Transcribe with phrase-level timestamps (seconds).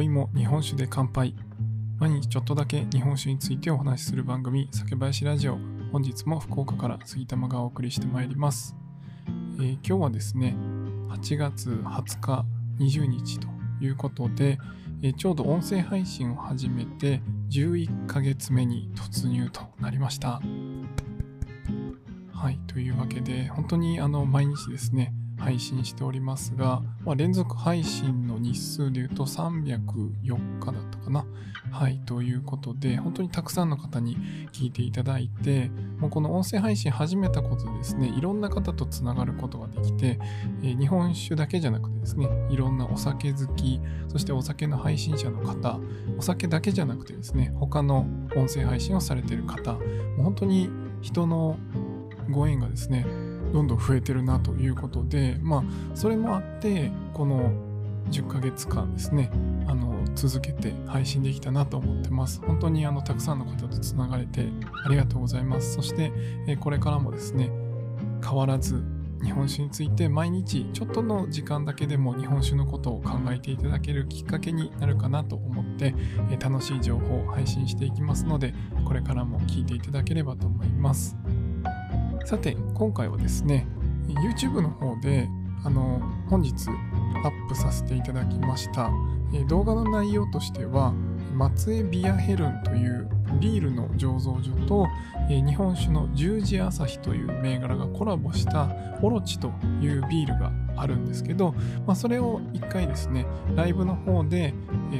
[0.00, 1.34] 宵も日本酒で乾杯。
[1.98, 5.58] 毎日ちょっとだけ日本酒についてお話しする番組酒林ラジオ。
[5.92, 8.76] 本日も福岡から杉玉がお送りしてまいります、
[9.58, 10.54] えー、今日はですね
[11.08, 12.44] 8月20日
[12.78, 13.48] 20日と
[13.82, 14.58] いうことで、
[15.02, 20.40] えー、ちょうど音声配信を始めて11ヶ月目に突入となりました。
[22.32, 31.24] はいというわけで本当にあの毎日ですね配信しておりますが、まあ、連続配信の日数で言うと304日だったかな。
[31.70, 34.16] はい、ということで、本当にたくさんの方に
[34.52, 40.18] 聞いていただいて、もうこの音声配信始めたことでですね、いろんな方とつながることができて、
[40.62, 45.78] えー、日本酒だけじゃなくてですね、いろんなお酒好き、そしてお酒の配信者の方、
[46.18, 49.80] お酒だけじゃなくてですね、他の音声配信をされている方、も
[50.18, 50.70] う本当に
[51.00, 51.56] 人の
[52.30, 53.06] ご縁がですね、
[53.52, 55.62] どんどん増えてるなということで、まあ、
[55.94, 57.52] それもあって、この
[58.10, 59.30] 10ヶ月間ですね、
[59.66, 62.40] あの、続けて配信できたなと思ってます。
[62.40, 64.48] 本当にあの、たくさんの方とつながれて
[64.84, 65.74] ありがとうございます。
[65.74, 66.12] そして、
[66.46, 67.50] えこれからもですね、
[68.22, 68.82] 変わらず
[69.22, 75.94] 日本酒について毎日ちょっとの時間だけでも日本酒のことを考えていただけるきっかけになるかなと思って
[76.40, 78.54] 楽しい情報を配信していきますので
[78.86, 81.19] これからも聞いていただければと思います。
[82.24, 83.66] さて、今回はですね、
[84.08, 85.28] YouTube の方で、
[85.64, 86.54] あの、本日
[87.24, 88.90] アップさせていただきました。
[89.48, 90.92] 動画の内容としては、
[91.34, 93.08] 松江ビアヘルンという
[93.40, 94.86] ビールの醸造所と、
[95.28, 98.68] 日本酒の十字朝日という銘柄がコラボした
[99.02, 99.48] オロチと
[99.80, 101.52] いうビールがあるんですけど、
[101.86, 104.54] まあ、それを一回ですね、ライブの方で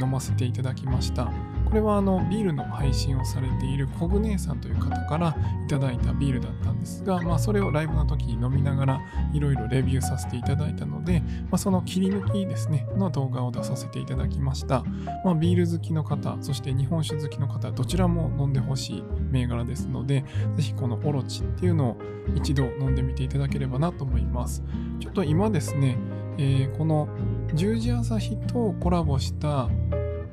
[0.00, 1.30] 飲ませていただきました。
[1.72, 5.34] これはあのビールの配信をされているコグ姉さんという方から
[5.64, 9.00] いただいたビールだったんですが、まあ、それをライブの時に飲みながら
[9.32, 14.84] いろいろレビューさせていただいたので、まあ、その切り抜きですね、の動画を出させていただきました。
[15.24, 20.26] まあ、ビール好きの方、そして日本酒好きの方、どちらも飲んでほしい銘柄ですので、
[20.56, 21.96] ぜひこのオロチっていうのを
[22.34, 24.62] 一度飲んでみていただければなと思います。
[25.00, 25.96] ちょっと今ですね、
[26.36, 27.08] えー、この
[27.54, 29.70] 十字朝日とコラボした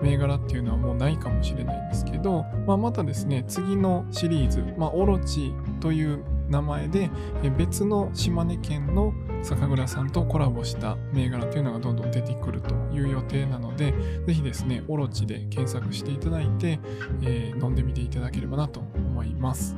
[0.02, 7.10] 銘柄っていうのはもうないかもしれないんですけど、まあ、またですね、次のシリーズ、まあ、オロチという名前で
[7.58, 13.94] 別の島根県の酒蔵さんとコラボした銘柄というのがどんどん出てくるという予定なので、
[14.26, 16.80] ぜひですね、オロチで検索していただいて、
[17.22, 19.78] えー、飲んでみていただければなと思います。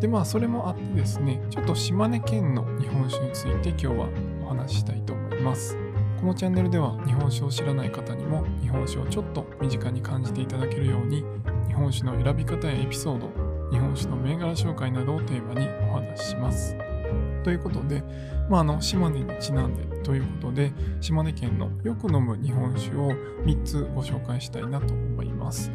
[0.00, 4.08] で、まあ、それもあってですね、ちょっと島根県の日本酒について今日は
[4.44, 5.87] お話ししたいと思います。
[6.20, 11.24] このチャンネルでは日本酒を知らない方にも日本酒をちょっと身近に感じていただけるように
[11.68, 13.30] 日本酒の選び方やエピソード
[13.70, 16.76] 日本酒の銘柄紹介などをテーマにお話しします。
[17.44, 18.02] ということで、
[18.50, 23.12] まあ、あの島根にちなんでということで島根県のよく飲む日本酒を
[23.44, 25.70] 3つご紹介したいなと思います。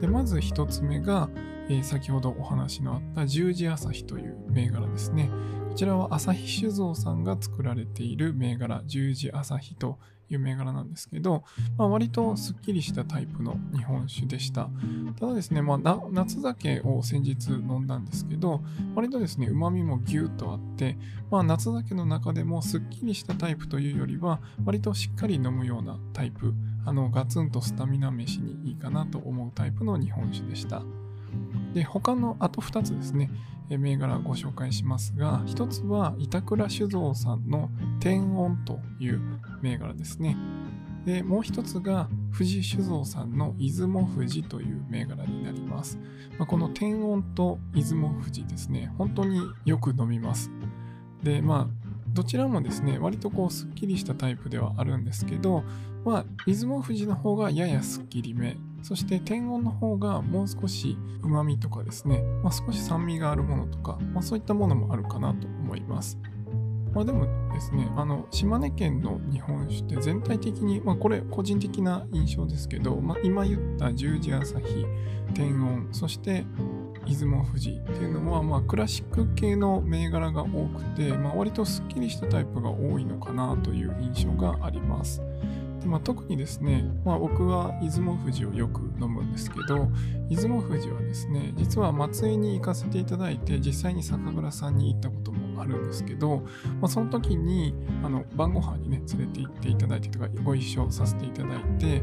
[0.00, 1.28] でまず1つ目が、
[1.68, 5.30] えー、先ほどお話のあった十字朝日という銘柄ですね。
[5.68, 9.98] こちらは朝日酒造さんが作られている銘柄、十字朝日と
[10.30, 11.44] いう銘柄なんですけど、
[11.76, 14.70] まあ、割とすっきりしたタイプの日本酒でした。
[15.18, 18.62] ただですね、まあ、夏酒を先日飲んだんですけど、
[18.94, 20.96] 割とですね、旨味もギュッとあって、
[21.30, 26.54] まあ、夏酒の中でもすっきりしたタイプというよりは、割としっかり飲むようなタイプ、
[26.84, 30.82] あのガツンとスタミナ飯にいいかなと思うタイプの日本酒でした。
[31.74, 33.30] で、他のあと2つですね、
[33.68, 37.70] 銘柄をご紹介しますが、1つは板倉酒造さんの
[38.00, 39.20] 天音という
[39.62, 40.36] 銘柄ですね。
[41.04, 45.98] で、もう1つが富士酒造さんの出雲富士という銘柄になります。
[46.38, 50.50] まあ、この天音と出雲富士ですね、本当によく飲みます。
[51.22, 55.62] で、まあ、どちらもですね、割とこうすっきりしたタイプではあるんですけど、
[56.04, 66.18] まあ、出雲富士の方がややすっきりめ、そして天音の方がもう少し旨味とかですね、まあ、少し酸味があるものとか、まあ、そういったものもあるかなと思います。
[66.92, 74.86] まあ、でもですね、あの島根県の日本酒って全体的に、まあ、これ個人的な印象ですけど、まあ、今言った十字朝日、
[75.34, 76.44] 天音、そして
[77.06, 85.22] 出雲富士っていうのは、まあ、クラシック系の銘柄が多くて、まあ、割とすっきりしたタイプが多いのかなという印象があります。
[85.86, 89.88] まあ、特にですね、まあ、僕は出雲富士をよく飲むんですけど、
[90.28, 96.38] 出雲富士はですね、実は松江に行かせていただいて、実際に酒蔵さんに行ったこともあるんですけど、
[96.80, 102.02] まあ、その時にあの晩ご飯にね、連れて行っていただいてとか、ご一緒させていただいて、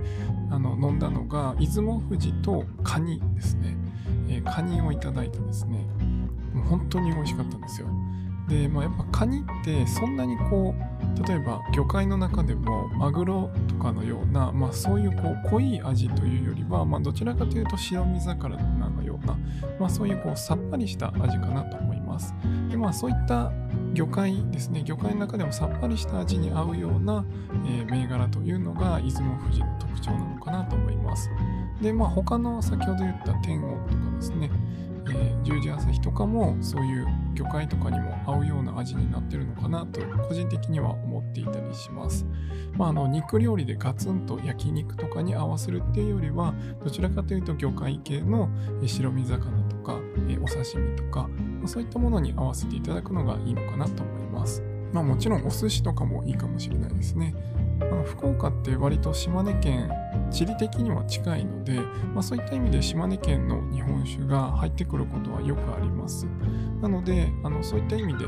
[0.49, 3.77] あの飲んだのが、出雲富士とカニですね。
[4.29, 5.87] えー、カニをいただいてですね、
[6.53, 7.87] もう本当に美味しかったんですよ。
[8.47, 18.57] で、まあ、やっぱカニってそんなにこう例えば魚介の中でもマグロとかのような、まあ、そういうこう濃い味というよりは、まあ、どちらかというと白身魚
[18.89, 19.37] のような、
[19.79, 22.33] まあ、そういうこうさっぱりした味かなと思います。
[22.69, 23.51] でまあそういった
[23.93, 27.25] 魚介ですね魚介の中でもさっぱりした味に合うような、
[27.65, 31.29] えー、銘柄というのが出雲富士の特徴なのかなと思います。
[31.81, 34.46] でまあ他の先ほど言った天王とかですね、
[36.07, 37.05] とかもそういう
[37.35, 42.25] 魚介とかにも合うような味になってるのかなと個人的には思っていたりします。
[42.77, 48.49] まあ、あの肉料理でガツンと焼肉とかに合わせるっていうよりはどちらかというと魚介系の
[48.85, 49.99] 白身魚とか、
[50.29, 51.27] え、お刺身とか、
[51.61, 54.63] ま、そういったものに合わせていただくのがいいのかなと思います。
[54.93, 57.35] まあ、もちろんお寿司とかもいいかもしれないですね。
[57.81, 59.91] あの福岡って割と島根県
[60.29, 61.79] 地理的には近いので、
[62.13, 66.27] まあ、そういった意味で島根県の日本酒が入ってくることはよくあります。
[66.81, 68.25] なのであのそういった意味で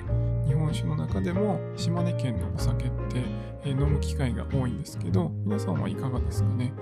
[0.48, 3.22] 日本酒の中でも島根県のお酒って、
[3.66, 6.74] え飲む機会が多いんですけど皆さんはいかがですかね？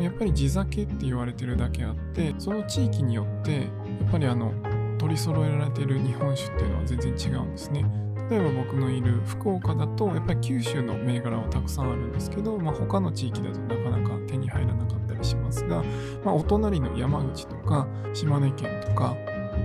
[0.00, 3.60] やっぱり地酒って言われてるだけあってその地域によってや
[4.08, 4.52] っぱりあの
[4.98, 7.84] 取り揃えられてる日本酒っていうのは全然違うんですね。
[8.32, 15.84] 例えば僕のいる福岡だとやっぱり九州の銘柄はたくさんあるんですけど、まあ、他の地域だとなかなか手に入らなかったりしますが、
[16.24, 19.14] まあ、お隣の山口とか島根県とか、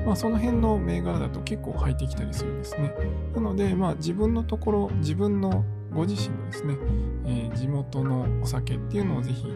[0.05, 2.93] まあ、その辺の銘柄だと結構入ってきたりするんですね。
[3.33, 5.63] なので、まあ、自分のところ自分の
[5.93, 6.77] ご自身のですね、
[7.25, 9.47] えー、地元のお酒っていうのをぜひ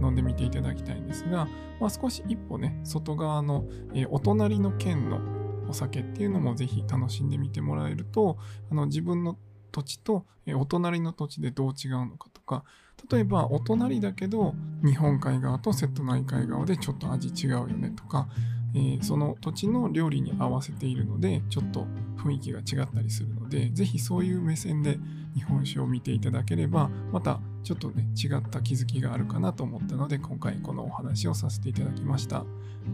[0.00, 1.48] 飲んでみていただきたいんですが、
[1.80, 3.64] まあ、少し一歩ね外側の、
[3.94, 5.39] えー、お隣の県の
[5.70, 8.36] お酒っていうのもぜひ楽しんでみてもらえると
[8.70, 9.36] あの自分の
[9.72, 10.26] 土地と、
[10.56, 12.64] お隣の土地でどう違うのかとか
[13.08, 18.28] 例えばお隣だけど日本海側と瀬戸内海側でちょっと味違うよねとか、
[18.74, 24.98] えー、その土地の料理に合わせているのでちょっと雰囲気が違ったりするのでぜひそういう目線で
[25.34, 32.44] 日本酒を見ていただければまたちょっとね違った気づきがあるかなと思ったので今回このお話をさせていただきました。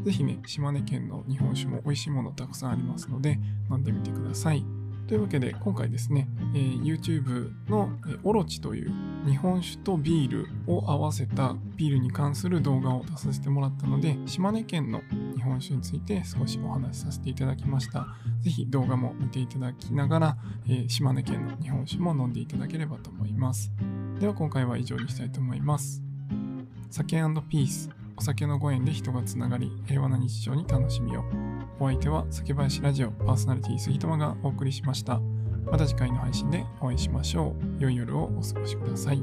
[0.05, 3.39] 是非ね島根県の日本酒も美味しいものたくさんありますので
[3.71, 4.65] 飲んでみてください。
[5.07, 7.91] というわけで今回ですね、えー、YouTube の、
[8.25, 8.93] オロチという
[9.25, 15.03] 日本酒とビールを合わせたビールに関する動画を出させてもらったので島根県の
[15.37, 18.09] 日本酒について少しお話しさせていただきました。
[18.41, 20.37] 是非動画も見ていただきながら、
[20.69, 23.71] えー、島根県の日本酒も飲んでいただければと思います。
[24.19, 26.03] では今回は以上にしたいと思います。
[26.91, 27.19] 酒
[27.49, 28.06] ピース。
[28.17, 31.25] お酒のご縁で人がつながり平和な日常に楽しみを
[31.79, 35.21] お相手は酒林ラジオパーソナリティ杉玉がお送りしました。
[35.71, 37.83] また次回の配信でお会いしましょう。
[37.83, 39.23] 良い夜をお過ごしください。